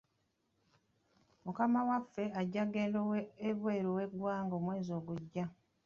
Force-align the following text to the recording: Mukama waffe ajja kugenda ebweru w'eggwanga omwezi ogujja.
Mukama 1.45 1.79
waffe 1.89 2.23
ajja 2.39 2.63
kugenda 2.67 2.99
ebweru 3.49 3.89
w'eggwanga 3.95 4.53
omwezi 4.59 4.91
ogujja. 4.99 5.45